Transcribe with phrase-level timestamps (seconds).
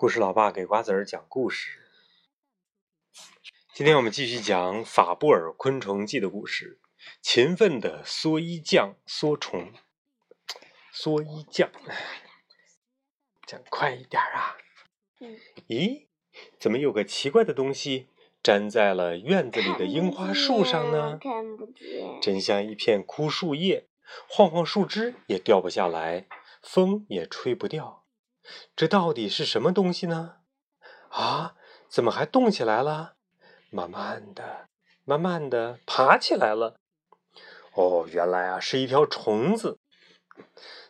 [0.00, 1.78] 故事老爸给瓜子儿讲故事。
[3.74, 6.80] 今天我们继续讲法布尔昆虫记的故事。
[7.20, 9.74] 勤奋的蓑衣匠蓑虫。
[10.94, 11.70] 蓑衣匠，
[13.46, 14.56] 讲快一点啊！
[15.68, 16.06] 咦，
[16.58, 18.08] 怎么有个奇怪的东西
[18.42, 21.18] 粘在了院子里的樱花树上呢？
[21.20, 23.90] 看不见，真像一片枯树叶，
[24.30, 26.26] 晃晃树枝也掉不下来，
[26.62, 27.99] 风也吹不掉。
[28.74, 30.36] 这到底是什么东西呢？
[31.10, 31.54] 啊，
[31.88, 33.14] 怎么还动起来了？
[33.70, 34.68] 慢慢的，
[35.04, 36.76] 慢慢的爬起来了。
[37.74, 39.78] 哦，原来啊是一条虫子。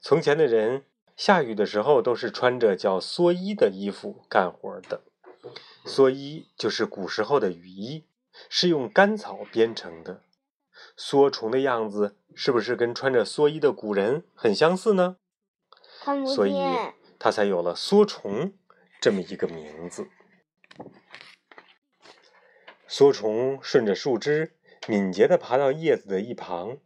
[0.00, 0.84] 从前的人
[1.16, 5.02] 下雨的时候都是穿着叫蓑衣的衣服干活的。
[5.84, 8.06] 蓑衣就是古时候的雨衣，
[8.48, 10.22] 是用干草编成的。
[10.96, 15.16] 蓑虫的样子是不是跟穿着蓑衣的古人很相似呢？
[16.00, 16.94] 看不所以见。
[17.18, 18.52] 它才有了蓑虫
[19.00, 20.08] 这么一个名字。
[22.88, 26.78] 蓑虫顺着树枝敏捷地爬到叶子的一旁，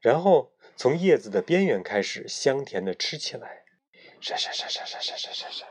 [0.00, 3.64] 然后从叶子的边缘开始香甜地吃起来。
[4.20, 5.66] 沙沙沙沙沙沙沙沙沙。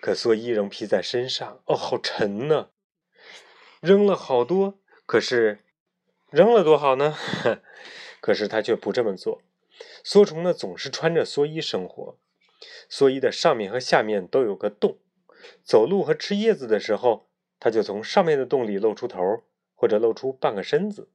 [0.00, 2.70] 可蓑衣仍披在身上，哦，好沉呢！
[3.80, 5.60] 扔了好多，可是
[6.30, 7.16] 扔了多好呢？
[8.22, 9.42] 可是它却不这么做。
[10.02, 12.18] 蓑虫呢，总是穿着蓑衣生活。
[12.90, 14.98] 蓑衣的上面和下面都有个洞，
[15.62, 19.44] 走路和吃叶子的时候，它就从上面的洞里露出头，
[19.74, 21.08] 或者露出半个身子；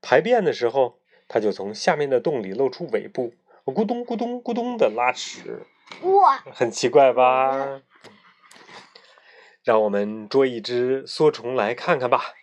[0.00, 5.66] 排便的时候，它就从下面的洞里露出尾部，咕咚咕咚咕咚的拉屎。
[6.02, 7.82] 哇，很奇怪吧？
[9.62, 12.34] 让我们捉一只蓑虫来看看吧。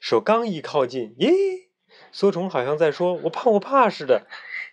[0.00, 1.68] 手刚一靠近，咦，
[2.12, 4.26] 蓑虫好像在说“我怕，我怕”似的，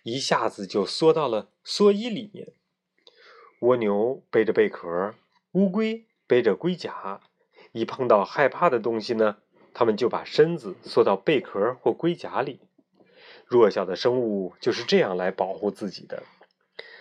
[0.04, 2.52] 一下子就缩到了蓑衣里面。
[3.62, 5.14] 蜗牛背着贝壳，
[5.52, 7.20] 乌龟背着龟甲，
[7.70, 9.36] 一碰到害怕的东西呢，
[9.72, 12.58] 它们就把身子缩到贝壳或龟甲里。
[13.46, 16.24] 弱小的生物就是这样来保护自己的。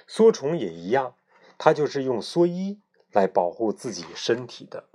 [0.08, 1.16] 蓑虫也一样，
[1.58, 2.80] 它就是用蓑衣
[3.12, 4.86] 来保护自己身体的。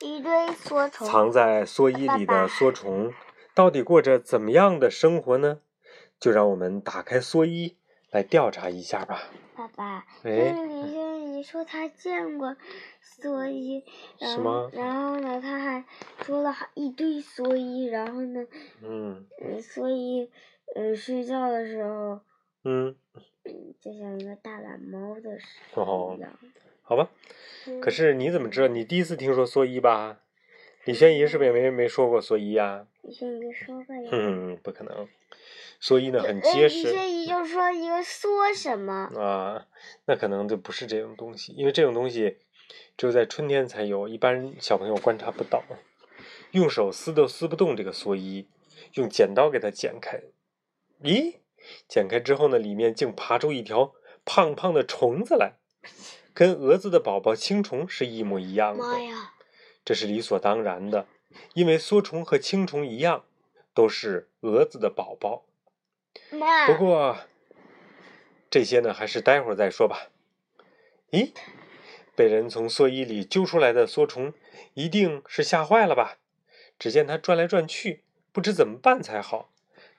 [0.00, 1.08] 一堆蓑虫。
[1.08, 3.10] 藏在蓑衣里的爸爸蓑虫，
[3.54, 5.60] 到底过着怎么样的生活呢？
[6.20, 7.78] 就让我们打开蓑衣
[8.14, 9.24] 来调查一下吧。
[9.56, 12.56] 爸爸，哎这里这里说他见过
[13.20, 13.84] 蓑衣，
[14.20, 15.84] 然后然后呢，他还
[16.22, 18.46] 说了一堆蓑衣，然后呢，
[18.84, 20.30] 嗯嗯，所以
[20.76, 22.20] 呃睡觉的时候，
[22.62, 22.94] 嗯，
[23.42, 26.30] 嗯，就像一个大懒猫的时哦候一样。
[26.82, 27.10] 好吧。
[27.82, 28.68] 可是你怎么知道？
[28.68, 30.20] 你第一次听说蓑衣吧？
[30.84, 32.86] 李轩怡是不是也没没说过蓑衣呀？
[33.02, 34.08] 李轩怡说过呀。
[34.12, 35.08] 哼，不可能。
[35.84, 39.10] 蓑衣呢很结实轩怡就说一个说什么？
[39.18, 39.66] 啊，
[40.06, 42.38] 那可能就不是这种东西，因为这种东西
[42.96, 45.62] 只有在春天才有，一般小朋友观察不到。
[46.52, 48.48] 用手撕都撕不动这个蓑衣，
[48.94, 50.22] 用剪刀给它剪开。
[51.02, 51.40] 咦，
[51.86, 53.92] 剪开之后呢，里面竟爬出一条
[54.24, 55.58] 胖胖的虫子来，
[56.32, 58.82] 跟蛾子的宝宝青虫是一模一样的。
[58.82, 59.34] 妈呀！
[59.84, 61.06] 这是理所当然的，
[61.52, 63.26] 因为蓑虫和青虫一样，
[63.74, 65.44] 都是蛾子的宝宝。
[66.66, 67.18] 不过，
[68.50, 70.10] 这些呢，还是待会儿再说吧。
[71.10, 71.32] 咦，
[72.14, 74.32] 被人从蓑衣里揪出来的蓑虫，
[74.74, 76.18] 一定是吓坏了吧？
[76.78, 79.52] 只见它转来转去，不知怎么办才好，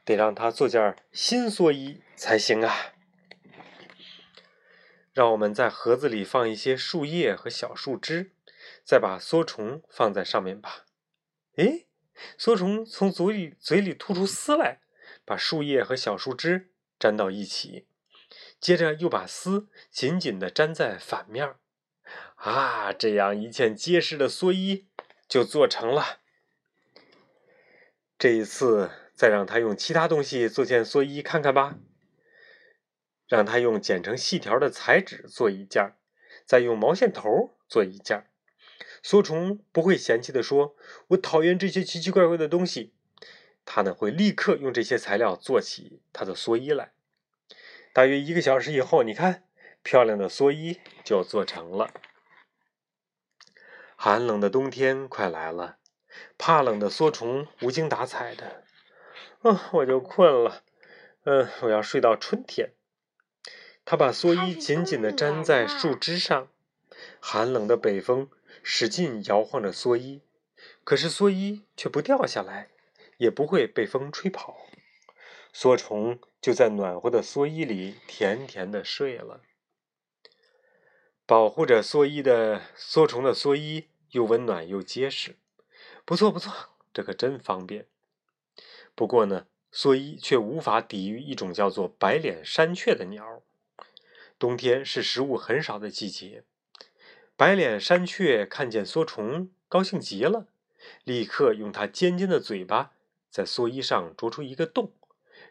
[0.03, 2.93] 得让它做件新蓑衣才行啊。
[5.13, 8.31] 让我们在盒子里放一些树叶和小树枝，
[8.83, 10.85] 再把蓑虫放在上面吧。
[11.55, 11.87] 诶，
[12.37, 14.81] 蓑虫从嘴里嘴里吐出丝来。
[15.23, 17.87] 把树叶和小树枝粘到一起，
[18.59, 21.59] 接着又把丝紧紧地粘在反面儿，
[22.35, 24.87] 啊，这样一件结实的蓑衣
[25.27, 26.19] 就做成了。
[28.17, 31.77] 这一次，再让他用其他东西做件蓑衣看看吧。
[33.27, 35.95] 让他用剪成细条的彩纸做一件，
[36.45, 38.29] 再用毛线头做一件。
[39.03, 40.75] 蓑虫不会嫌弃地说
[41.09, 42.93] ：“我讨厌这些奇奇怪怪的东西。”
[43.65, 46.93] 他呢会立刻用这些材料做起他的蓑衣来。
[47.91, 49.43] 大约一个小时以后，你看，
[49.81, 51.91] 漂亮的蓑衣就做成了。
[53.95, 55.77] 寒冷的冬天快来了，
[56.37, 58.63] 怕冷的蓑虫无精打采的，
[59.43, 60.63] 嗯，我就困了，
[61.23, 62.73] 嗯，我要睡到春天。
[63.85, 66.49] 他把蓑衣紧紧地粘在树枝上，
[67.19, 68.29] 寒冷的北风
[68.61, 70.21] 使劲摇晃着蓑衣，
[70.83, 72.69] 可是蓑衣却不掉下来。
[73.17, 74.67] 也不会被风吹跑，
[75.53, 79.41] 蓑虫就在暖和的蓑衣里甜甜的睡了。
[81.25, 85.37] 保护着蓑衣的蓑虫的蓑衣又温暖又结实，
[86.03, 86.53] 不错不错，
[86.93, 87.87] 这可真方便。
[88.93, 93.41] 不过呢，蓑衣却无法抵御一种叫做白脸山雀的鸟。
[94.37, 96.43] 冬天是食物很少的季节，
[97.37, 100.47] 白脸山雀看见蓑虫，高兴极了，
[101.03, 102.91] 立刻用它尖尖的嘴巴
[103.35, 104.93] 在蓑衣上啄出一个洞，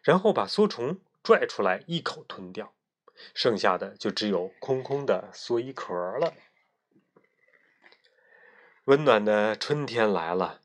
[0.02, 2.72] 然后把蓑虫拽出来一口吞掉。
[3.34, 6.32] 剩下的就只有空空的蓑衣壳了。
[8.86, 10.62] 温暖的春天来了，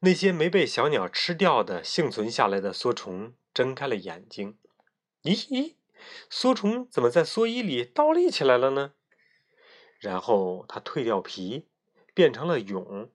[0.00, 4.58] 那些没被小鸟吃掉的幸存下来的蓑虫睁开了眼睛。
[5.22, 5.76] 咦咦，
[6.30, 8.92] 蓑虫怎么在蓑衣里倒立起来了呢？
[9.98, 11.66] 然后它蜕掉皮，
[12.12, 13.10] 变成了蛹。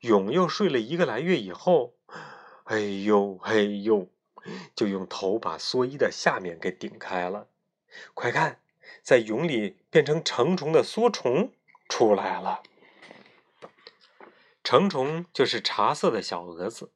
[0.00, 1.94] 蛹又睡了一个来月以后，
[2.66, 4.08] 哎呦嘿呦，
[4.74, 7.46] 就用头把蓑衣的下面给顶开了。
[8.12, 8.60] 快看，
[9.02, 11.52] 在蛹里变成成虫的蓑虫
[11.88, 12.64] 出来了。
[14.64, 16.90] 成虫就是茶色的小蛾子，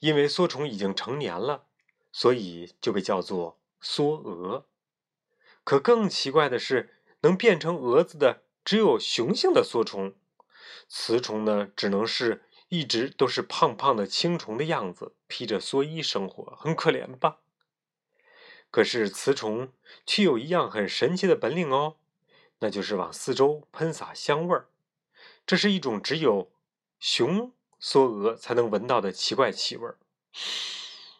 [0.00, 1.66] 因为蓑虫已经成年了，
[2.10, 4.64] 所以就被叫做蓑蛾。
[5.62, 10.14] 可更奇怪的是，能变成蛾子的只有雄性的蓑虫，
[10.88, 17.38] 雌虫呢，只能是一直都是胖胖的青虫的样子，披着蓑衣生活，很可怜吧？
[18.70, 19.72] 可是雌虫
[20.04, 21.96] 却有一样很神奇的本领哦，
[22.58, 24.68] 那就是往四周喷洒香味儿。
[25.46, 26.50] 这是一种只有
[26.98, 29.98] 雄梭蛾才能闻到的奇怪气味儿。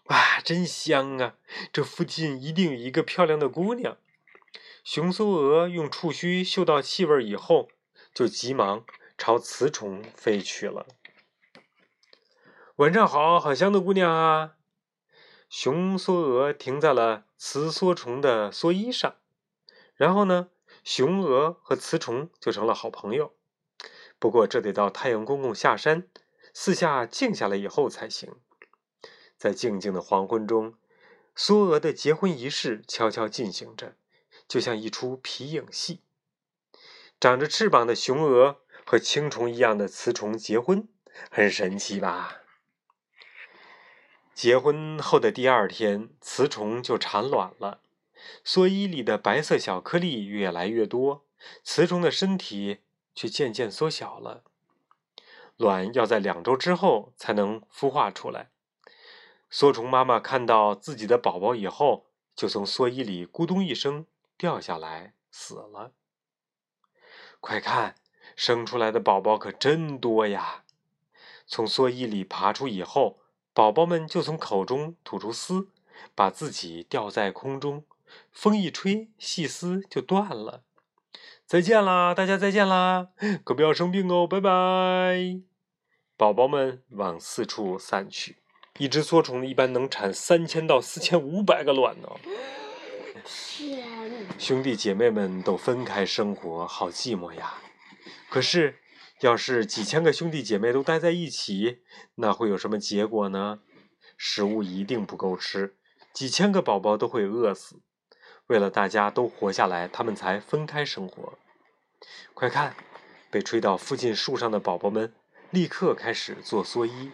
[0.07, 1.37] 哇，真香啊！
[1.73, 3.97] 这附近一定有一个漂亮的姑娘。
[4.85, 7.69] 雄梭蛾用触须嗅到气味以后，
[8.13, 8.85] 就急忙
[9.17, 10.87] 朝雌虫飞去了。
[12.77, 14.57] 晚上好，好香的姑娘啊！
[15.49, 19.17] 雄梭蛾停在了雌梭虫的蓑衣上，
[19.95, 20.51] 然后呢，
[20.85, 23.33] 雄蛾和雌虫就成了好朋友。
[24.19, 26.07] 不过，这得到太阳公公下山，
[26.53, 28.35] 四下静下来以后才行。
[29.39, 30.75] 在静静的黄昏中，
[31.35, 33.97] 梭蛾的结婚仪式悄悄进行着，
[34.47, 36.03] 就像一出皮影戏。
[37.19, 40.87] 长着翅膀的雄蛾和青虫一样的雌虫结婚，
[41.31, 42.43] 很神奇吧？
[44.37, 47.81] 结婚后的第二天，雌虫就产卵了。
[48.45, 51.25] 蓑衣里的白色小颗粒越来越多，
[51.65, 52.81] 雌虫的身体
[53.15, 54.45] 却渐渐缩小了。
[55.57, 58.51] 卵要在两周之后才能孵化出来。
[59.51, 64.05] 蓑虫妈妈看到自己的宝宝以后，就从蓑衣里咕咚一声
[64.37, 65.93] 掉下来，死了。
[67.41, 67.95] 快看，
[68.37, 70.65] 生出来的宝宝可真多呀！
[71.47, 73.23] 从蓑衣里爬出以后。
[73.57, 75.71] 宝宝们就从口中吐出丝，
[76.15, 77.85] 把自己吊在空中，
[78.31, 80.63] 风一吹，细丝就断了。
[81.47, 83.09] 再见啦，大家再见啦，
[83.45, 85.41] 可不要生病哦，拜拜。
[86.19, 88.37] 宝宝们往四处散去。
[88.77, 92.11] 一只梭虫一般能产三千到四千五百个卵呢。
[93.25, 93.89] 天！
[94.39, 97.55] 兄弟姐妹们都分开生活，好寂寞呀。
[98.29, 98.81] 可是。
[99.21, 101.83] 要是几千个兄弟姐妹都待在一起，
[102.17, 103.61] 那会有什么结果呢？
[104.19, 105.77] 食物一定不够吃，
[106.13, 107.81] 几千个宝宝都会饿死。
[108.49, 111.39] 为了大家都活下来，他们才分开生活。
[112.35, 112.77] 快看，
[113.31, 115.15] 被吹到附近树上的宝宝们
[115.51, 117.11] 立刻开始做蓑衣，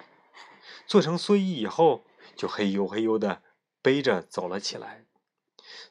[0.87, 2.05] 做成蓑衣以后，
[2.35, 3.43] 就嘿呦嘿呦的
[3.81, 5.05] 背着走了起来。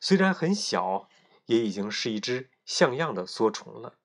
[0.01, 1.07] 虽然很小，
[1.45, 3.95] 也已经是一只像样的梭虫了。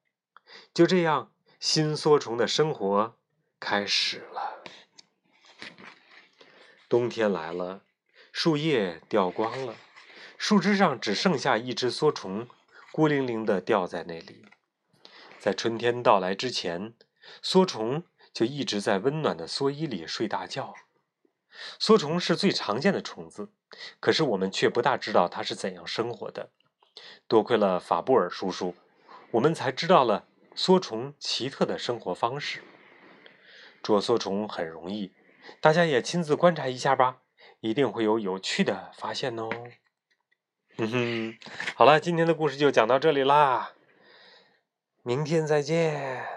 [0.72, 1.32] 就这样。
[1.58, 3.16] 新梭虫的生活
[3.58, 4.62] 开始了。
[6.88, 7.82] 冬天来了，
[8.30, 9.75] 树叶掉光了，
[10.36, 12.46] 树枝上只剩下一只梭虫，
[12.92, 14.44] 孤零零的吊在那里。
[15.38, 16.94] 在春天到来之前，
[17.42, 20.75] 梭虫就一直在温暖的蓑衣里睡大觉。
[21.80, 23.50] 梭虫是最常见的虫子，
[23.98, 26.50] 可是我们却不大知道它是怎样生活的。
[27.26, 28.75] 多亏了法布尔叔叔，
[29.32, 30.28] 我们才知道了。
[30.56, 32.62] 梭虫奇特的生活方式，
[33.82, 35.12] 捉梭虫很容易，
[35.60, 37.18] 大家也亲自观察一下吧，
[37.60, 39.50] 一定会有有趣的发现哦。
[40.78, 41.38] 嗯哼，
[41.75, 43.72] 好了，今天的故事就讲到这里啦，
[45.02, 46.35] 明天再见。